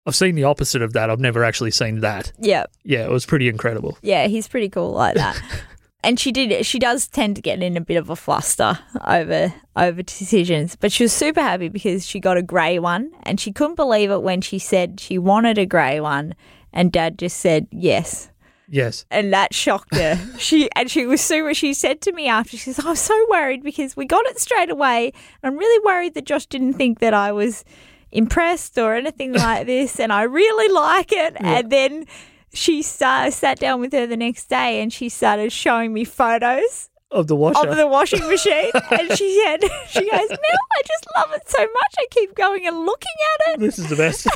i've 0.07 0.14
seen 0.16 0.35
the 0.35 0.45
opposite 0.45 0.83
of 0.83 0.92
that 0.95 1.11
i've 1.11 1.21
never 1.21 1.45
actually 1.45 1.71
seen 1.71 2.00
that 2.00 2.33
Yeah. 2.38 2.64
yeah 2.85 3.04
it 3.04 3.11
was 3.11 3.26
pretty 3.26 3.49
incredible 3.49 3.97
Yeah, 4.02 4.26
he's 4.26 4.49
pretty 4.49 4.69
cool 4.69 4.92
like 4.92 5.14
that. 5.16 5.40
and 6.04 6.19
she 6.19 6.33
did 6.33 6.66
she 6.66 6.78
does 6.81 7.07
tend 7.07 7.37
to 7.37 7.42
get 7.42 7.62
in 7.62 7.76
a 7.76 7.81
bit 7.81 7.97
of 7.97 8.11
a 8.11 8.16
fluster 8.16 8.76
over 9.07 9.54
over 9.76 10.02
decisions, 10.02 10.75
but 10.76 10.90
she 10.90 11.04
was 11.04 11.12
super 11.12 11.40
happy 11.40 11.69
because 11.69 12.04
she 12.04 12.19
got 12.19 12.37
a 12.37 12.42
grey 12.42 12.78
one 12.81 13.12
and 13.23 13.38
she 13.40 13.52
couldn't 13.52 13.76
believe 13.76 14.11
it 14.11 14.23
when 14.23 14.40
she 14.40 14.59
said 14.59 14.99
she 14.99 15.16
wanted 15.19 15.59
a 15.59 15.64
grey 15.64 16.00
one 16.00 16.35
and 16.73 16.90
dad 16.90 17.19
just 17.21 17.37
said 17.37 17.69
yes. 17.71 18.28
Yes 18.73 19.05
And 19.11 19.33
that 19.33 19.55
shocked 19.55 19.95
her. 19.95 20.19
she 20.38 20.69
and 20.75 20.91
she 20.91 21.07
was 21.07 21.21
super 21.21 21.55
she 21.55 21.73
said 21.75 22.00
to 22.00 22.12
me 22.12 22.26
after 22.26 22.57
she 22.57 22.73
says, 22.73 22.85
I 22.85 22.88
was 22.91 23.00
so 23.00 23.26
worried 23.31 23.62
because 23.62 23.97
we 23.97 24.07
got 24.07 24.26
it 24.26 24.41
straight 24.41 24.71
away. 24.71 25.12
I'm 25.45 25.57
really 25.57 25.85
worried 25.85 26.14
that 26.14 26.25
Josh 26.25 26.47
didn't 26.47 26.75
think 26.75 26.99
that 26.99 27.14
I 27.14 27.31
was 27.31 27.64
impressed 28.11 28.79
or 28.79 28.95
anything 28.95 29.33
like 29.47 29.67
this 29.67 30.00
and 30.00 30.12
I 30.12 30.23
really 30.23 30.73
like 30.73 31.12
it. 31.12 31.37
And 31.38 31.71
then 31.71 32.07
she 32.55 32.83
sat, 32.83 33.33
sat 33.33 33.61
down 33.61 33.81
with 33.81 33.93
her 33.93 34.07
the 34.07 34.17
next 34.17 34.49
day 34.49 34.81
and 34.83 34.93
she 34.93 35.09
started 35.09 35.52
showing 35.52 35.93
me 35.93 36.05
photos 36.05 36.88
of 37.11 37.26
the 37.26 37.37
washer 37.37 37.69
of 37.69 37.76
the 37.76 37.87
washing 37.87 38.26
machine. 38.26 38.71
and 38.91 39.12
she 39.17 39.45
said, 39.45 39.61
she 39.88 40.00
goes, 40.00 40.29
Mel, 40.31 40.38
I 40.73 40.83
just 40.87 41.07
love 41.14 41.33
it 41.33 41.49
so 41.49 41.61
much. 41.61 41.95
I 41.99 42.07
keep 42.11 42.35
going 42.35 42.67
and 42.67 42.87
looking 42.87 43.19
at 43.35 43.55
it. 43.55 43.61
this 43.61 43.79
is 43.79 43.88
the 43.88 43.97
best 43.97 44.26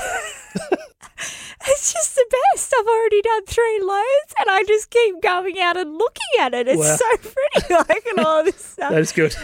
It's 1.68 1.92
just 1.92 2.14
the 2.14 2.24
best. 2.54 2.72
I've 2.78 2.86
already 2.86 3.22
done 3.22 3.44
three 3.46 3.80
loads 3.82 4.34
and 4.40 4.48
I 4.50 4.62
just 4.66 4.90
keep 4.90 5.20
going 5.22 5.58
out 5.60 5.76
and 5.76 5.92
looking 5.92 6.40
at 6.40 6.54
it. 6.54 6.68
It's 6.68 6.78
Wow. 6.78 6.96
so 6.96 7.16
pretty, 7.60 7.74
like, 7.74 8.06
and 8.06 8.20
all 8.20 8.44
this 8.44 8.64
stuff. 8.64 8.92
that's 8.92 9.12
good 9.12 9.34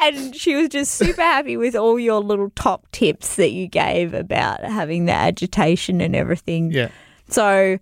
And 0.00 0.34
she 0.36 0.54
was 0.54 0.68
just 0.68 0.94
super 0.94 1.22
happy 1.22 1.56
with 1.56 1.74
all 1.74 1.98
your 1.98 2.20
little 2.20 2.50
top 2.50 2.90
tips 2.92 3.36
that 3.36 3.50
you 3.52 3.66
gave 3.68 4.14
about 4.14 4.62
having 4.64 5.06
the 5.06 5.12
agitation 5.12 6.00
and 6.00 6.14
everything. 6.16 6.70
yeah 6.70 6.88
So 7.28 7.78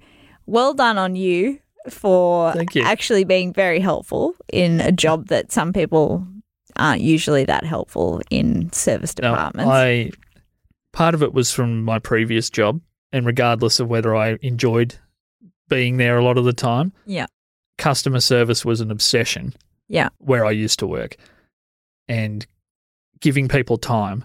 well 0.46 0.74
done 0.74 0.98
on 0.98 1.14
you 1.16 1.58
for 1.88 2.54
you. 2.72 2.82
actually 2.82 3.24
being 3.24 3.52
very 3.52 3.80
helpful 3.80 4.34
in 4.52 4.80
a 4.80 4.92
job 4.92 5.28
that 5.28 5.50
some 5.52 5.72
people 5.72 6.26
aren't 6.76 7.00
usually 7.02 7.44
that 7.44 7.64
helpful 7.64 8.20
in 8.30 8.70
service 8.72 9.14
departments. 9.14 9.70
I 9.70 10.10
part 10.92 11.14
of 11.14 11.22
it 11.22 11.32
was 11.32 11.52
from 11.52 11.82
my 11.84 11.98
previous 11.98 12.50
job, 12.50 12.80
and 13.12 13.26
regardless 13.26 13.80
of 13.80 13.88
whether 13.88 14.14
I 14.14 14.38
enjoyed 14.42 14.96
being 15.68 15.96
there 15.96 16.18
a 16.18 16.24
lot 16.24 16.38
of 16.38 16.44
the 16.44 16.52
time, 16.52 16.92
yeah. 17.06 17.26
customer 17.78 18.20
service 18.20 18.64
was 18.64 18.80
an 18.80 18.90
obsession. 18.90 19.54
Yeah. 19.88 20.10
where 20.18 20.44
I 20.44 20.52
used 20.52 20.78
to 20.80 20.86
work, 20.86 21.16
and 22.06 22.46
giving 23.20 23.48
people 23.48 23.76
time 23.76 24.24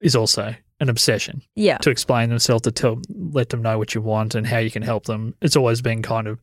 is 0.00 0.14
also 0.14 0.54
an 0.78 0.88
obsession 0.88 1.42
Yeah. 1.56 1.78
to 1.78 1.90
explain 1.90 2.28
themselves 2.28 2.62
to 2.62 2.70
tell 2.70 3.00
let 3.08 3.48
them 3.48 3.62
know 3.62 3.76
what 3.78 3.94
you 3.94 4.00
want 4.00 4.34
and 4.36 4.46
how 4.46 4.58
you 4.58 4.70
can 4.70 4.82
help 4.82 5.04
them. 5.06 5.34
It's 5.42 5.56
always 5.56 5.82
been 5.82 6.02
kind 6.02 6.28
of. 6.28 6.40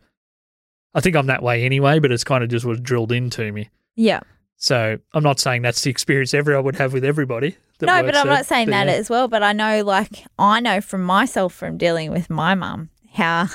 I 0.93 0.99
think 1.01 1.15
I'm 1.15 1.27
that 1.27 1.43
way 1.43 1.63
anyway, 1.63 1.99
but 1.99 2.11
it's 2.11 2.23
kind 2.25 2.43
of 2.43 2.49
just 2.49 2.65
was 2.65 2.79
drilled 2.81 3.11
into 3.13 3.51
me. 3.53 3.69
Yeah. 3.95 4.19
So 4.59 4.97
I'm 5.13 5.23
not 5.23 5.39
saying 5.39 5.61
that's 5.63 5.81
the 5.81 5.89
experience 5.89 6.33
everyone 6.33 6.65
would 6.65 6.75
have 6.75 6.93
with 6.93 7.05
everybody. 7.05 7.55
No, 7.81 7.87
but 8.03 8.15
I'm 8.15 8.27
there, 8.27 8.35
not 8.35 8.45
saying 8.45 8.67
but 8.67 8.71
that 8.71 8.87
yeah. 8.87 8.93
as 8.93 9.09
well. 9.09 9.29
But 9.29 9.41
I 9.41 9.53
know, 9.53 9.83
like, 9.83 10.25
I 10.37 10.59
know 10.59 10.81
from 10.81 11.01
myself 11.03 11.53
from 11.53 11.77
dealing 11.77 12.11
with 12.11 12.29
my 12.29 12.53
mum 12.53 12.89
how 13.13 13.47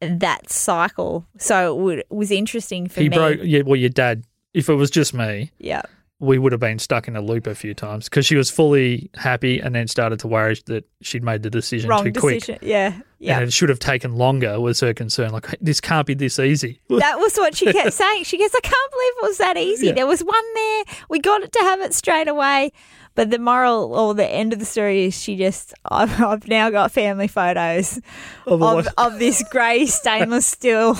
that 0.00 0.50
cycle. 0.50 1.26
So 1.38 1.74
it 1.74 1.80
would, 1.80 2.04
was 2.10 2.30
interesting 2.30 2.86
for 2.86 3.00
he 3.00 3.08
me. 3.08 3.16
broke. 3.16 3.40
Yeah, 3.42 3.62
well, 3.64 3.76
your 3.76 3.88
dad. 3.88 4.24
If 4.52 4.68
it 4.68 4.74
was 4.74 4.90
just 4.90 5.14
me, 5.14 5.50
Yeah. 5.58 5.82
We 6.22 6.38
would 6.38 6.52
have 6.52 6.60
been 6.60 6.78
stuck 6.78 7.08
in 7.08 7.16
a 7.16 7.20
loop 7.20 7.48
a 7.48 7.54
few 7.54 7.74
times 7.74 8.08
because 8.08 8.24
she 8.24 8.36
was 8.36 8.48
fully 8.48 9.10
happy 9.14 9.58
and 9.58 9.74
then 9.74 9.88
started 9.88 10.20
to 10.20 10.28
worry 10.28 10.56
that 10.66 10.84
she'd 11.00 11.24
made 11.24 11.42
the 11.42 11.50
decision 11.50 11.90
Wrong 11.90 12.04
too 12.04 12.12
decision. 12.12 12.58
Yeah. 12.62 12.92
quick. 12.92 13.06
Yeah. 13.18 13.38
And 13.38 13.48
it 13.48 13.52
should 13.52 13.68
have 13.70 13.80
taken 13.80 14.14
longer. 14.14 14.60
Was 14.60 14.78
her 14.80 14.94
concern? 14.94 15.32
Like 15.32 15.56
this 15.60 15.80
can't 15.80 16.06
be 16.06 16.14
this 16.14 16.38
easy. 16.38 16.80
That 16.88 17.18
was 17.18 17.36
what 17.36 17.56
she 17.56 17.72
kept 17.72 17.92
saying. 17.92 18.22
She 18.22 18.38
goes, 18.38 18.50
I 18.54 18.60
can't 18.60 18.92
believe 18.92 19.12
it 19.16 19.22
was 19.22 19.38
that 19.38 19.56
easy. 19.56 19.86
Yeah. 19.88 19.92
There 19.94 20.06
was 20.06 20.22
one 20.22 20.54
there. 20.54 20.84
We 21.08 21.18
got 21.18 21.42
it 21.42 21.50
to 21.54 21.58
have 21.58 21.80
it 21.80 21.92
straight 21.92 22.28
away. 22.28 22.70
But 23.16 23.30
the 23.30 23.40
moral 23.40 23.92
or 23.92 24.14
the 24.14 24.24
end 24.26 24.52
of 24.52 24.60
the 24.60 24.64
story 24.64 25.06
is 25.06 25.20
she 25.20 25.36
just, 25.36 25.74
I've, 25.84 26.22
I've 26.22 26.46
now 26.46 26.70
got 26.70 26.92
family 26.92 27.26
photos 27.26 28.00
Of 28.46 28.62
of, 28.62 28.86
of 28.96 29.18
this 29.18 29.42
grey 29.50 29.86
stainless 29.86 30.46
steel 30.46 30.96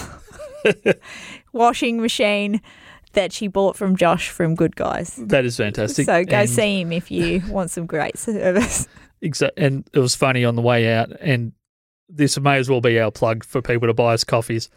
washing 1.53 2.01
machine 2.01 2.61
that 3.13 3.33
she 3.33 3.47
bought 3.49 3.77
from 3.77 3.97
Josh 3.97 4.29
from 4.31 4.55
Good 4.55 4.77
Guys. 4.77 5.17
that 5.17 5.45
is 5.45 5.57
fantastic. 5.57 6.07
So 6.07 6.25
go 6.25 6.37
And 6.37 6.49
see 6.51 6.81
him 6.81 6.93
if 6.93 7.11
you 7.11 7.43
want 7.49 7.71
some 7.71 7.87
great 7.87 8.19
service. 8.19 8.87
exa- 9.23 9.51
and 9.57 9.89
it 9.93 9.99
was 9.99 10.15
funny 10.15 10.45
on 10.45 10.57
the 10.57 10.63
way 10.63 10.93
out, 10.93 11.11
and 11.21 11.53
this 12.09 12.39
may 12.39 12.59
as 12.59 12.69
well 12.69 12.81
be 12.81 12.99
our 13.01 13.11
plug 13.11 13.45
for 13.45 13.63
people 13.63 13.89
to 13.89 13.95
buy 13.95 14.15
us 14.15 14.25
coffees. 14.25 14.69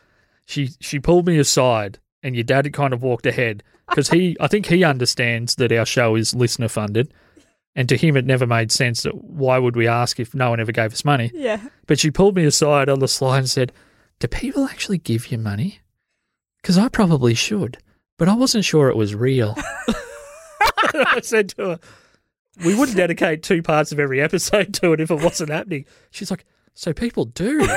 She 0.45 0.69
she 0.79 0.99
pulled 0.99 1.25
me 1.27 1.37
aside, 1.39 1.99
and 2.23 2.35
your 2.35 2.43
dad 2.43 2.65
had 2.65 2.73
kind 2.73 2.93
of 2.93 3.01
walked 3.03 3.25
ahead 3.25 3.63
because 3.89 4.09
he 4.09 4.37
I 4.39 4.47
think 4.47 4.65
he 4.67 4.83
understands 4.83 5.55
that 5.55 5.71
our 5.71 5.85
show 5.85 6.15
is 6.15 6.33
listener 6.35 6.67
funded, 6.67 7.13
and 7.75 7.89
to 7.89 7.97
him 7.97 8.15
it 8.15 8.25
never 8.25 8.45
made 8.47 8.71
sense 8.71 9.01
that 9.03 9.15
why 9.15 9.57
would 9.57 9.75
we 9.75 9.87
ask 9.87 10.19
if 10.19 10.33
no 10.35 10.51
one 10.51 10.59
ever 10.59 10.71
gave 10.71 10.93
us 10.93 11.03
money? 11.03 11.31
Yeah. 11.33 11.59
But 11.87 11.99
she 11.99 12.11
pulled 12.11 12.35
me 12.35 12.45
aside 12.45 12.89
on 12.89 12.99
the 12.99 13.07
slide 13.07 13.39
and 13.39 13.49
said, 13.49 13.71
"Do 14.19 14.27
people 14.27 14.65
actually 14.65 14.99
give 14.99 15.31
you 15.31 15.37
money? 15.37 15.79
Because 16.61 16.77
I 16.77 16.87
probably 16.89 17.33
should, 17.33 17.77
but 18.17 18.27
I 18.29 18.34
wasn't 18.36 18.65
sure 18.65 18.89
it 18.89 18.95
was 18.98 19.15
real." 19.15 19.55
I 20.93 21.19
said 21.22 21.50
to 21.50 21.62
her, 21.63 21.79
"We 22.63 22.75
wouldn't 22.75 22.98
dedicate 22.98 23.43
two 23.43 23.62
parts 23.62 23.91
of 23.91 24.00
every 24.00 24.22
episode 24.22 24.74
to 24.75 24.93
it 24.93 25.01
if 25.01 25.12
it 25.12 25.22
wasn't 25.22 25.50
happening." 25.50 25.86
She's 26.12 26.31
like, 26.31 26.45
"So 26.74 26.93
people 26.93 27.25
do," 27.25 27.67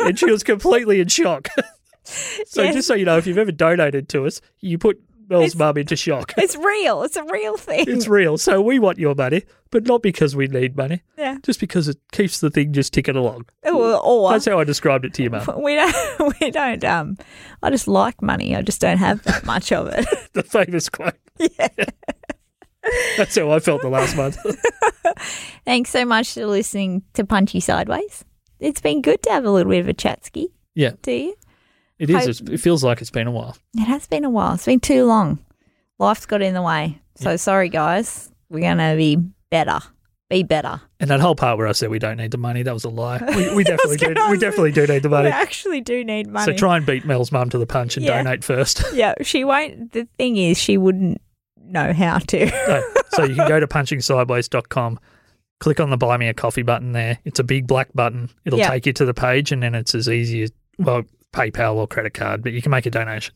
and 0.00 0.18
she 0.18 0.30
was 0.30 0.42
completely 0.42 1.00
in 1.00 1.08
shock. 1.08 1.48
so 2.02 2.62
Yes. 2.62 2.74
just 2.74 2.88
so 2.88 2.94
you 2.94 3.04
know, 3.04 3.18
if 3.18 3.26
you've 3.26 3.38
ever 3.38 3.52
donated 3.52 4.08
to 4.10 4.26
us, 4.26 4.40
you 4.60 4.78
put 4.78 5.00
Mel's 5.30 5.44
It's- 5.44 5.56
mum 5.56 5.78
into 5.78 5.96
shock. 5.96 6.34
It's 6.38 6.56
real. 6.56 7.02
It's 7.04 7.16
a 7.16 7.24
real 7.24 7.56
thing. 7.56 7.84
It's 7.88 8.08
real. 8.08 8.36
So 8.36 8.60
we 8.60 8.78
want 8.78 8.98
your 8.98 9.14
money, 9.14 9.44
but 9.70 9.84
not 9.86 10.02
because 10.02 10.34
we 10.34 10.48
need 10.48 10.76
money, 10.76 11.02
yeah. 11.16 11.38
just 11.42 11.60
because 11.60 11.86
it 11.88 11.96
keeps 12.12 12.40
the 12.40 12.50
thing 12.50 12.72
just 12.72 12.92
ticking 12.92 13.14
along. 13.16 13.46
Or, 13.62 13.96
or 14.04 14.32
That's 14.32 14.46
how 14.46 14.58
I 14.58 14.64
described 14.64 15.04
it 15.04 15.14
to 15.14 15.22
your 15.22 15.30
mum. 15.30 15.46
we 15.62 15.76
don't. 15.76 15.94
We 16.40 16.50
don't. 16.50 16.84
Um. 16.84 17.16
I 17.62 17.70
just 17.70 17.86
like 17.88 18.20
money. 18.20 18.56
I 18.56 18.62
just 18.62 18.80
don't 18.80 18.98
have 18.98 19.22
that 19.22 19.44
much 19.46 19.72
of 19.72 19.88
it. 19.88 20.06
The 20.32 20.42
famous 20.42 20.88
quote. 20.88 21.14
yeah. 21.38 21.68
That's 23.16 23.36
how 23.36 23.50
I 23.50 23.58
felt 23.60 23.82
the 23.82 23.88
last 23.88 24.16
month. 24.16 24.38
Thanks 25.64 25.90
so 25.90 26.04
much 26.04 26.34
for 26.34 26.46
listening 26.46 27.02
to 27.14 27.24
Punchy 27.24 27.60
Sideways. 27.60 28.24
It's 28.58 28.80
been 28.80 29.02
good 29.02 29.22
to 29.24 29.30
have 29.30 29.44
a 29.44 29.50
little 29.50 29.70
bit 29.70 29.80
of 29.80 29.88
a 29.88 29.92
chat 29.92 30.24
ski. 30.24 30.48
Yeah. 30.74 30.92
Do 31.02 31.12
you? 31.12 31.34
It 32.00 32.10
is. 32.10 32.40
Hope- 32.40 32.48
it 32.50 32.58
feels 32.58 32.82
like 32.82 33.00
it's 33.00 33.10
been 33.10 33.28
a 33.28 33.30
while. 33.30 33.56
It 33.76 33.84
has 33.84 34.06
been 34.08 34.24
a 34.24 34.30
while. 34.30 34.54
It's 34.54 34.64
been 34.66 34.80
too 34.80 35.04
long. 35.04 35.38
Life's 36.00 36.26
got 36.26 36.42
in 36.42 36.54
the 36.54 36.62
way. 36.62 36.98
So 37.14 37.36
sorry, 37.36 37.68
guys. 37.68 38.30
We're 38.48 38.60
gonna 38.60 38.96
be 38.96 39.16
better. 39.50 39.78
Be 40.30 40.42
better. 40.44 40.80
And 41.00 41.10
that 41.10 41.20
whole 41.20 41.34
part 41.34 41.58
where 41.58 41.66
I 41.66 41.72
said 41.72 41.90
we 41.90 41.98
don't 41.98 42.16
need 42.16 42.30
the 42.30 42.38
money, 42.38 42.62
that 42.62 42.72
was 42.72 42.84
a 42.84 42.88
lie. 42.88 43.20
We, 43.36 43.54
we 43.54 43.64
definitely 43.72 43.96
do. 43.96 44.14
gonna 44.14 44.30
We 44.30 44.38
definitely 44.38 44.72
do 44.72 44.86
need 44.86 45.02
the 45.02 45.08
money. 45.08 45.24
We 45.26 45.32
actually 45.32 45.80
do 45.82 46.04
need 46.04 46.28
money. 46.28 46.52
So 46.52 46.56
try 46.56 46.76
and 46.76 46.86
beat 46.86 47.04
Mel's 47.04 47.30
mum 47.32 47.50
to 47.50 47.58
the 47.58 47.66
punch 47.66 47.96
and 47.96 48.06
Yeah. 48.06 48.22
donate 48.22 48.44
first. 48.44 48.82
Yeah, 48.94 49.14
she 49.22 49.44
won't. 49.44 49.92
The 49.92 50.08
thing 50.18 50.36
is, 50.36 50.56
she 50.56 50.78
wouldn't 50.78 51.20
know 51.62 51.92
how 51.92 52.18
to. 52.18 52.46
No. 52.68 52.82
So 53.10 53.24
you 53.24 53.34
can 53.34 53.48
go 53.48 53.58
to 53.60 53.66
punchingsideways.com, 53.66 54.98
click 55.58 55.80
on 55.80 55.90
the 55.90 55.96
buy 55.96 56.16
me 56.16 56.28
a 56.28 56.34
coffee 56.34 56.62
button 56.62 56.92
there. 56.92 57.18
It's 57.24 57.40
a 57.40 57.44
big 57.44 57.66
black 57.66 57.88
button. 57.94 58.30
It'll 58.44 58.58
Yeah. 58.58 58.70
take 58.70 58.86
you 58.86 58.92
to 58.94 59.04
the 59.04 59.14
page 59.14 59.52
and 59.52 59.62
then 59.62 59.74
it's 59.74 59.94
as 59.94 60.08
easy 60.08 60.42
as, 60.44 60.52
well, 60.78 61.02
PayPal 61.32 61.74
or 61.76 61.86
credit 61.86 62.14
card, 62.14 62.42
but 62.42 62.52
you 62.52 62.62
can 62.62 62.70
make 62.70 62.86
a 62.86 62.90
donation. 62.90 63.34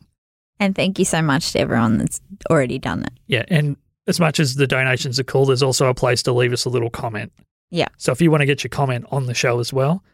and 0.61 0.75
thank 0.75 0.99
you 0.99 1.05
so 1.05 1.21
much 1.23 1.53
to 1.53 1.61
everyone 1.61 1.99
that's 1.99 2.21
already 2.51 2.79
done 2.79 3.01
that. 3.01 3.13
Yeah. 3.27 3.45
And 3.49 3.77
as 4.07 4.21
much 4.21 4.39
as 4.41 4.55
the 4.57 4.67
donations 4.67 5.19
are 5.19 5.25
cool, 5.25 5.47
there's 5.47 5.63
also 5.63 5.89
a 5.89 5.95
place 5.95 6.23
to 6.25 6.33
leave 6.33 6.53
us 6.53 6.65
a 6.65 6.69
little 6.71 6.91
comment. 6.91 7.33
Yeah. 7.71 7.89
So 7.97 8.13
if 8.13 8.21
you 8.21 8.31
want 8.31 8.43
to 8.43 8.47
get 8.47 8.63
your 8.63 8.69
comment 8.69 9.07
on 9.11 9.27
the 9.27 9.35
show 9.35 9.59
as 9.59 9.73
well, 9.73 10.05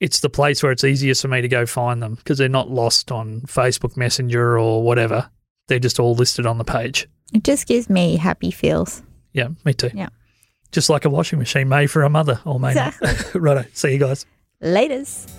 it's 0.00 0.20
the 0.20 0.30
place 0.30 0.62
where 0.62 0.72
it's 0.72 0.82
easiest 0.84 1.22
for 1.22 1.28
me 1.28 1.40
to 1.40 1.48
go 1.48 1.66
find 1.66 2.02
them 2.02 2.14
because 2.16 2.38
they're 2.38 2.48
not 2.48 2.70
lost 2.70 3.12
on 3.12 3.42
Facebook 3.42 3.96
Messenger 3.96 4.58
or 4.58 4.82
whatever. 4.82 5.30
They're 5.68 5.78
just 5.78 6.00
all 6.00 6.14
listed 6.14 6.46
on 6.46 6.58
the 6.58 6.64
page. 6.64 7.08
It 7.32 7.44
just 7.44 7.66
gives 7.68 7.88
me 7.88 8.16
happy 8.16 8.50
feels. 8.50 9.02
Yeah, 9.32 9.48
me 9.64 9.74
too. 9.74 9.90
Yeah. 9.94 10.08
Just 10.72 10.90
like 10.90 11.04
a 11.04 11.10
washing 11.10 11.38
machine 11.38 11.68
made 11.68 11.90
for 11.90 12.02
a 12.02 12.10
mother 12.10 12.40
or 12.44 12.58
made. 12.58 12.70
Exactly. 12.76 13.40
Righto. 13.40 13.64
See 13.74 13.92
you 13.92 13.98
guys. 13.98 14.26
Laters. 14.62 15.30